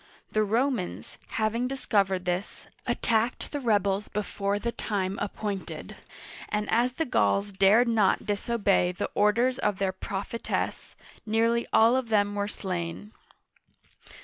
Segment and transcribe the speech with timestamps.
[0.31, 5.95] The Romans, having discovered this, attacked the rebels before the time appointed,
[6.49, 10.95] and as the Gauls dared not disobey the orders of their prophetess,
[11.27, 13.11] nearly all of them were slain.